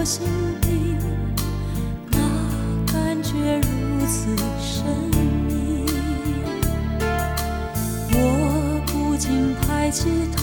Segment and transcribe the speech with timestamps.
[0.00, 0.26] 我心
[0.62, 0.96] 底，
[2.10, 2.16] 那
[2.90, 4.82] 感觉如此神
[5.46, 5.84] 秘。
[8.14, 10.39] 我不禁抬起头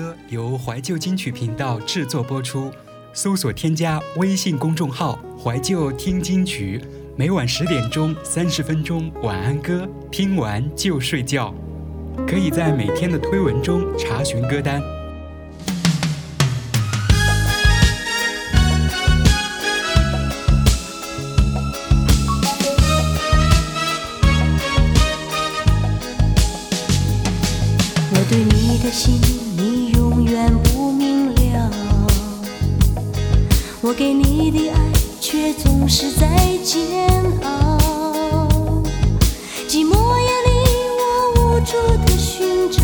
[0.00, 2.72] 歌由怀旧金曲频道制作播出，
[3.12, 6.80] 搜索添加微信公众号“怀旧听金曲”，
[7.16, 11.54] 每晚十点钟三十分钟晚安歌，听完就睡觉。
[12.26, 14.80] 可以在每天的推文中查询歌单。
[28.12, 29.39] 我对你的心，
[33.90, 34.78] 我给你的爱，
[35.20, 36.28] 却总是在
[36.62, 37.10] 煎
[37.42, 37.76] 熬。
[39.66, 40.50] 寂寞夜里，
[40.96, 41.02] 我
[41.34, 41.72] 无助
[42.06, 42.80] 的寻找，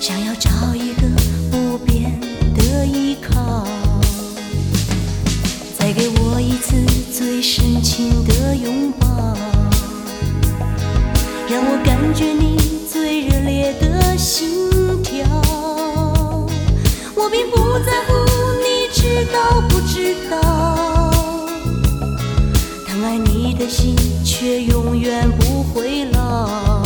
[0.00, 1.02] 想要找一个
[1.50, 2.18] 不变
[2.54, 3.66] 的依靠。
[5.78, 6.82] 再给我一次
[7.12, 9.06] 最深情的拥抱。
[11.46, 12.56] 让我感觉你
[12.90, 15.26] 最热烈的心跳。
[17.14, 18.11] 我并不在乎
[19.24, 20.40] 知道不知道，
[22.84, 26.81] 疼爱你的心却永远不会老。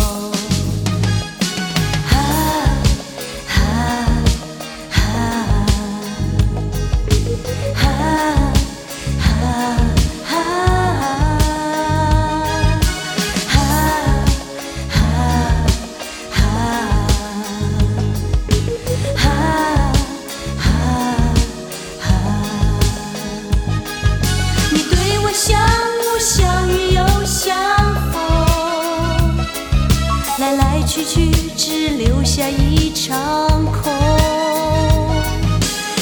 [30.87, 33.93] 去去只留下一场空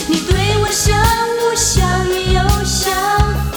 [0.06, 0.94] 你对我像
[1.38, 2.92] 雾像雨又像
[3.50, 3.56] 风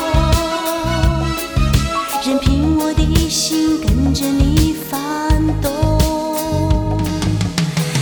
[2.26, 6.98] 任凭我的心跟着你翻动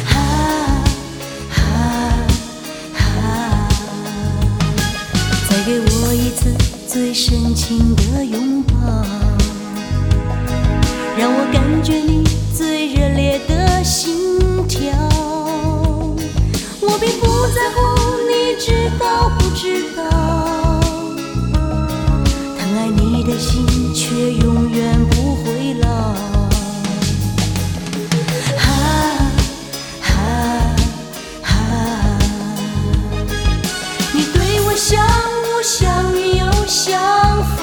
[0.05, 0.13] 啊
[1.49, 1.59] 啊
[2.93, 3.67] 啊
[5.49, 6.53] 再给我一次
[6.87, 8.75] 最深情的拥抱
[11.17, 12.14] 让我感觉你
[17.45, 17.77] 不在乎，
[18.27, 20.01] 你知道不知道？
[22.57, 25.87] 疼爱你的心却永远不会老。
[28.57, 28.65] 啊
[30.01, 30.09] 啊
[31.43, 31.47] 啊！
[34.11, 36.99] 你对我像雾像雨又像
[37.55, 37.61] 风，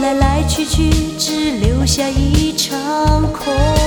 [0.00, 2.70] 来来去去只留下一场
[3.32, 3.77] 空。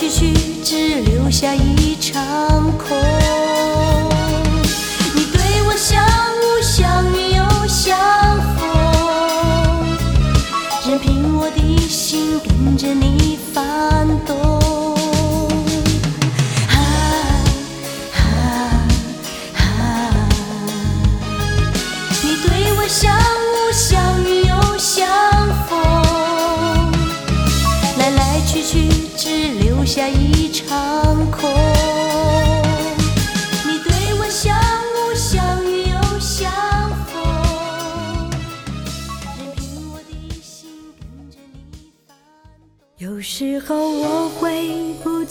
[0.00, 0.32] 去去
[0.64, 2.16] 只留下一场
[2.78, 2.96] 空。
[5.14, 6.02] 你对我像
[6.40, 7.98] 雾像雨又像
[8.56, 8.66] 风。
[10.88, 14.69] 任凭我的心跟着你翻动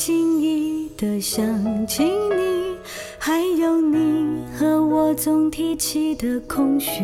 [0.09, 2.75] 轻易的想起你
[3.19, 7.03] 还有你和我总提起的空虚。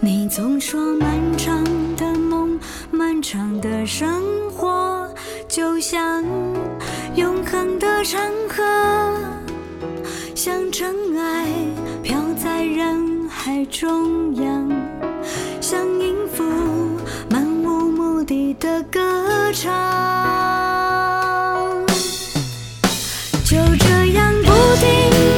[0.00, 1.08] 你总说漫
[1.38, 1.62] 长
[1.94, 2.58] 的梦
[2.90, 5.08] 漫长的生活
[5.46, 6.24] 就像
[7.14, 8.64] 永恒的长河
[10.34, 11.46] 像尘埃
[12.02, 14.68] 飘在人海中央
[15.60, 16.42] 像音符
[17.30, 19.00] 漫无目的的歌
[19.52, 20.73] 唱。
[24.80, 25.33] building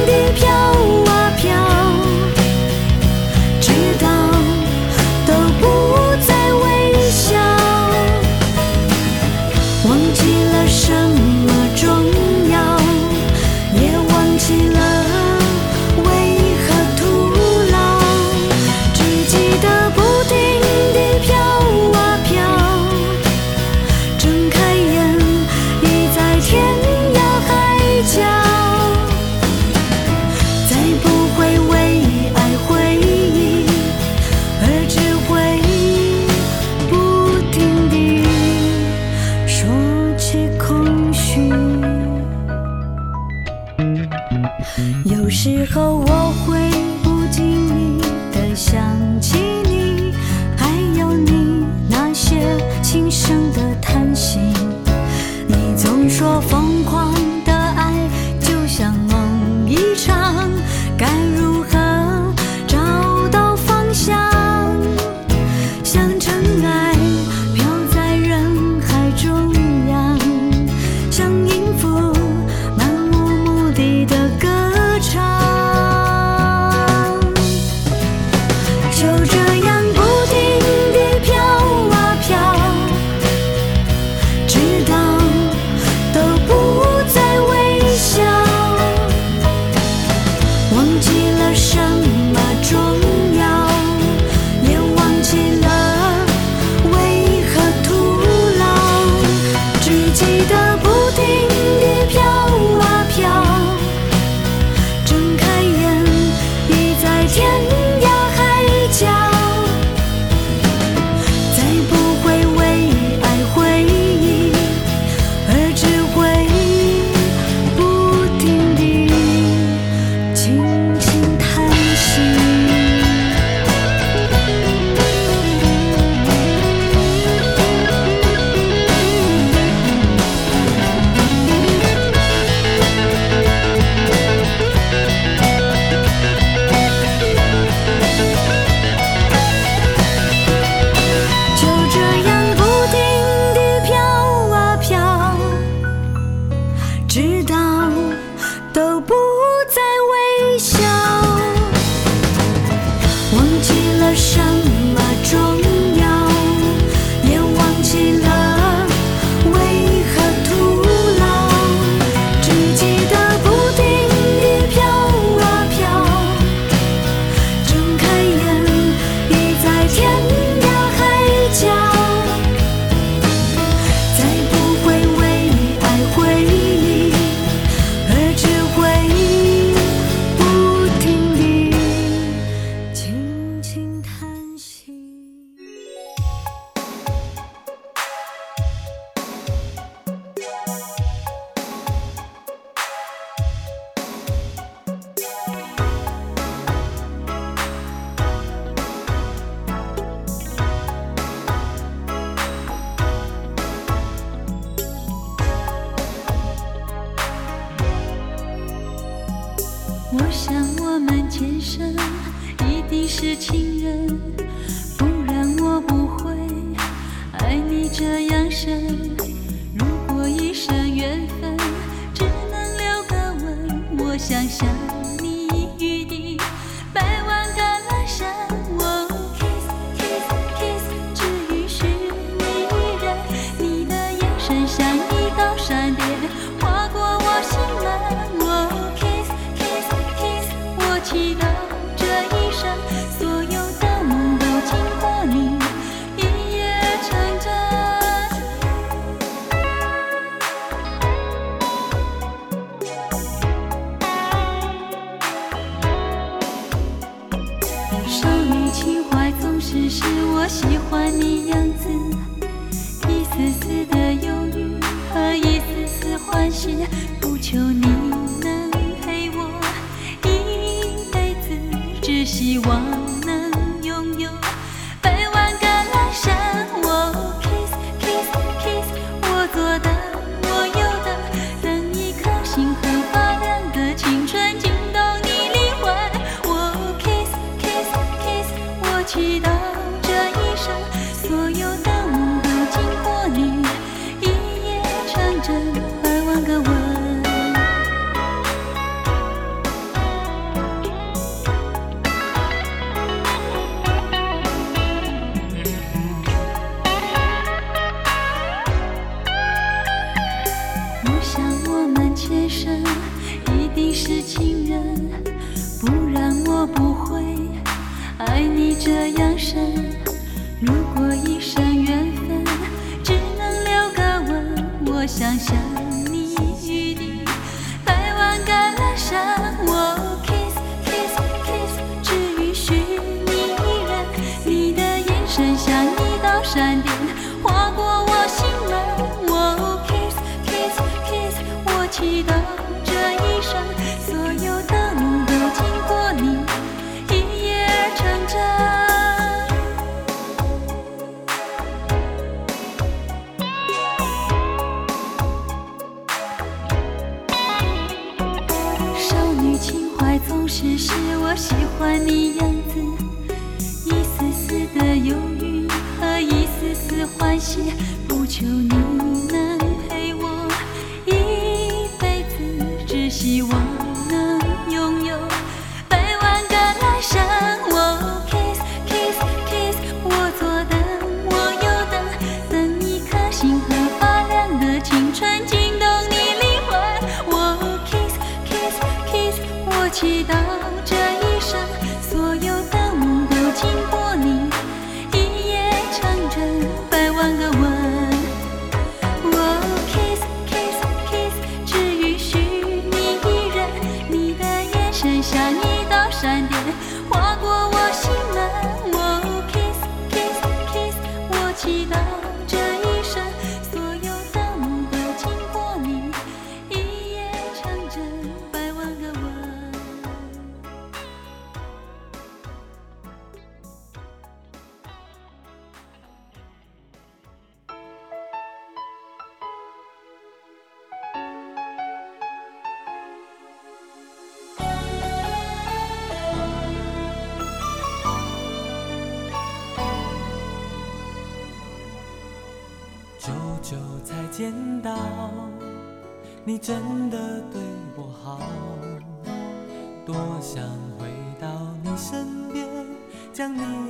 [341.97, 342.66] 祈祷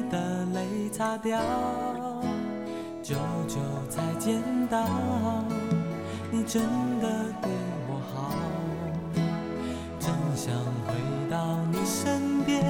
[0.10, 1.40] 的泪擦掉
[3.04, 3.16] 久
[3.48, 3.58] 久
[3.90, 4.86] 才见到
[6.32, 6.62] 你真
[7.02, 7.08] 的
[7.42, 7.50] 对
[7.88, 8.32] 我好
[10.00, 10.54] 真想
[10.86, 10.94] 回
[11.30, 12.64] 到你身边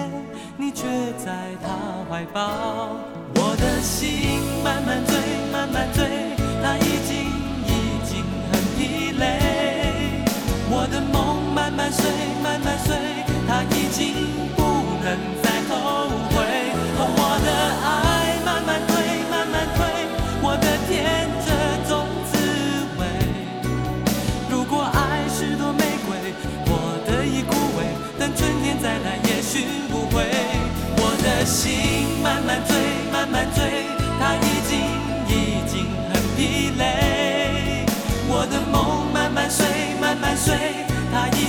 [0.58, 2.98] 你却在他怀抱
[3.36, 5.18] 我的心慢慢醉
[5.52, 6.06] 慢慢醉
[6.64, 7.18] 他已经
[7.66, 9.58] 已经很疲累。
[10.70, 12.06] 我的梦慢慢碎
[12.44, 12.96] 慢慢碎
[13.48, 14.14] 他已经
[14.56, 14.64] 不
[15.04, 15.47] 能
[31.48, 32.76] 心慢慢醉
[33.10, 33.64] 慢慢醉
[34.20, 34.78] 他已经
[35.30, 37.86] 已经很疲累。
[38.28, 39.66] 我的梦慢慢睡
[40.02, 40.54] 慢慢睡
[41.10, 41.47] 他已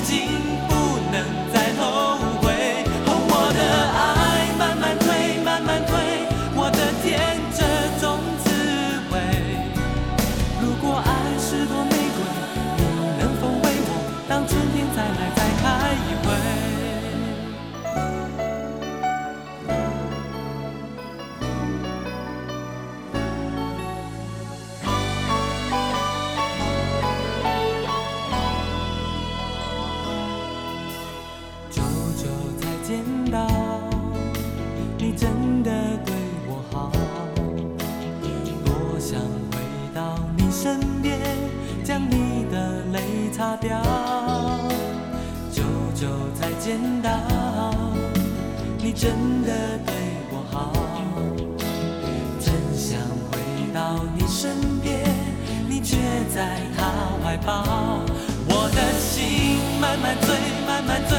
[60.00, 61.18] 慢慢醉，慢慢醉，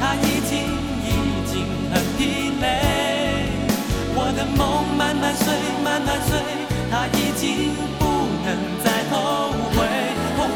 [0.00, 0.58] 他已经
[1.06, 1.08] 已
[1.46, 1.62] 经
[1.92, 2.64] 很疲累。
[4.14, 6.42] 我的梦慢慢睡，慢慢睡，
[6.90, 8.48] 他已经不能
[8.82, 9.14] 再后
[9.74, 9.86] 悔。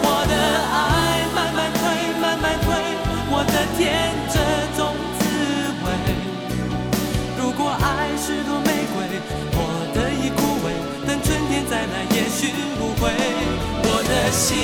[0.02, 0.34] 我的
[0.74, 1.80] 爱慢慢退，
[2.20, 2.74] 慢慢退，
[3.30, 4.36] 我的天，这
[4.76, 5.22] 种滋
[5.86, 5.86] 味。
[7.38, 8.98] 如果爱是朵玫瑰，
[9.54, 9.58] 我
[9.94, 10.74] 的已枯萎，
[11.06, 13.14] 等春天再来，也许无悔。
[13.84, 14.58] 我的心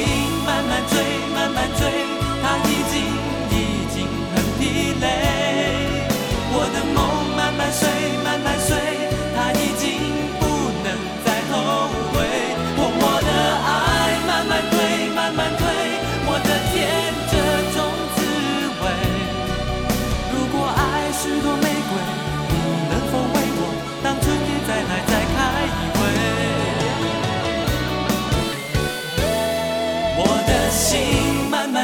[0.45, 0.99] 慢慢醉，
[1.35, 2.16] 慢慢醉，
[2.47, 2.95] 他已经
[3.51, 5.05] 已经很疲累。
[6.55, 6.97] 我的梦
[7.37, 8.06] 慢慢睡，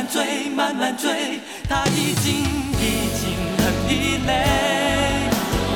[0.03, 2.35] 慢慢，慢慢醉，他已经
[2.81, 2.85] 已
[3.21, 3.23] 经
[3.59, 3.91] 很疲
[4.27, 4.31] 累。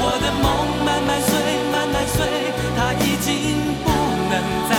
[0.03, 0.45] 我的梦
[0.85, 1.31] 慢慢碎，
[1.71, 2.19] 慢慢碎，
[2.77, 3.31] 他已经
[3.85, 3.87] 不
[4.29, 4.35] 能
[4.69, 4.76] 再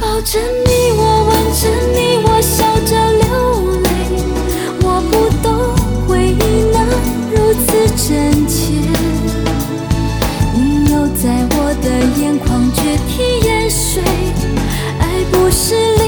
[0.00, 3.24] 抱着你，我吻着你，我笑着流
[3.80, 3.86] 泪。
[4.82, 5.46] 我不懂
[6.06, 6.36] 回忆
[6.72, 6.76] 能
[7.30, 8.54] 如此真切，
[10.54, 10.58] 你
[10.92, 11.22] 又在
[11.56, 11.86] 我的
[12.20, 12.78] 眼眶决
[13.08, 13.12] 堤
[13.46, 14.02] 淹水，
[15.00, 16.03] 爱不是。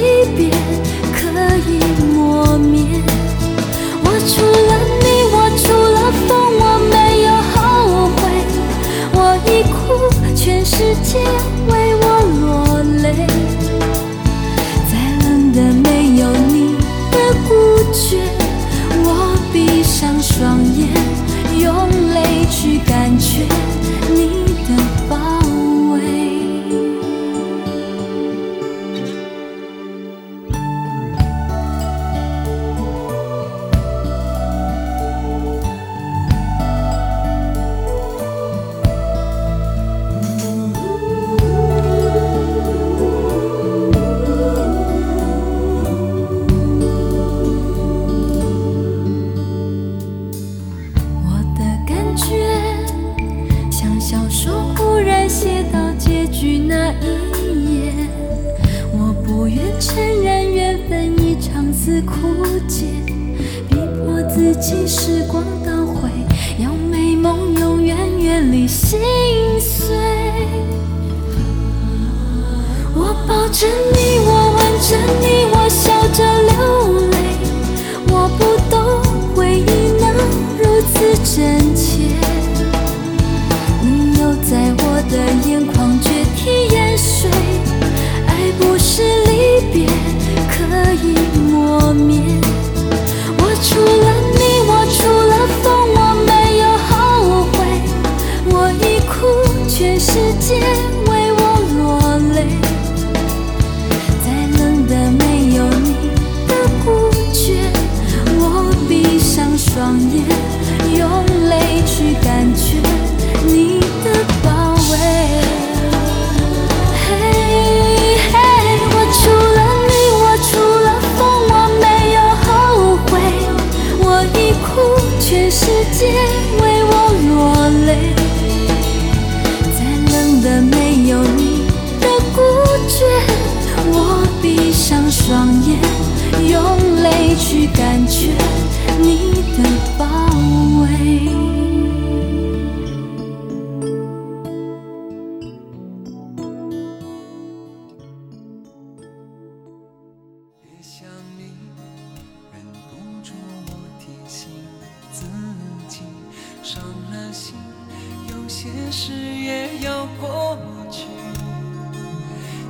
[158.76, 160.58] 现实也要过
[160.90, 161.04] 去，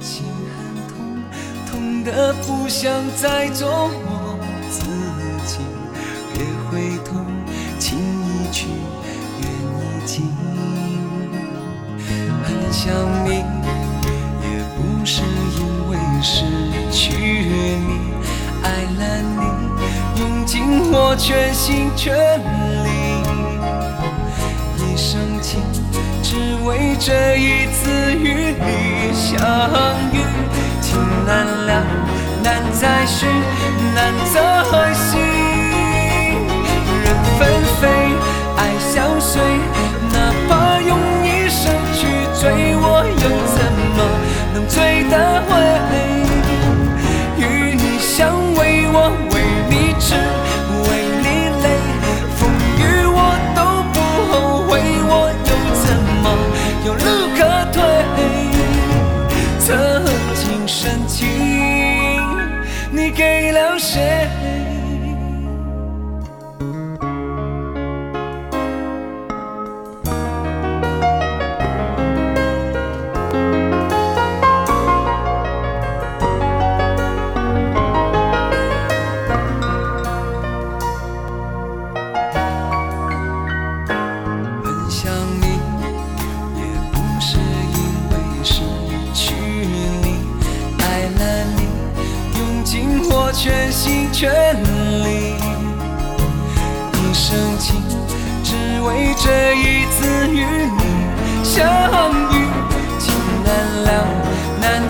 [0.01, 0.95] 心很痛，
[1.69, 4.39] 痛得不想再做我
[4.71, 4.85] 自
[5.45, 5.59] 己。
[6.33, 7.17] 别回头，
[7.81, 8.69] 情已去，
[9.41, 10.31] 缘已尽。
[12.45, 13.31] 很想你，
[14.43, 15.23] 也不是
[15.59, 16.45] 因为失
[16.93, 17.91] 去你，
[18.63, 18.65] 爱
[18.97, 19.03] 了
[19.41, 20.55] 你，用尽
[20.93, 22.56] 我全心全。
[26.67, 29.39] 为这一次与你相
[30.13, 30.19] 遇，
[30.81, 31.85] 情难了，
[32.43, 33.25] 难再续，
[33.95, 34.37] 难再
[34.93, 35.17] 续。
[37.05, 37.07] 人
[37.39, 37.49] 纷
[37.81, 37.89] 飞，
[38.57, 39.41] 爱相随，
[40.13, 40.17] 哪
[40.49, 42.09] 怕用一生去
[42.41, 43.25] 追，我又
[43.55, 43.57] 怎
[43.95, 43.99] 么
[44.53, 45.15] 能追得
[45.49, 45.76] 回？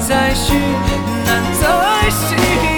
[0.09, 0.55] 再续，
[1.25, 2.76] 难再续。